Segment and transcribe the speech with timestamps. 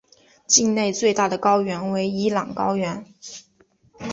[0.47, 3.05] 境内最大的高原为伊朗高原。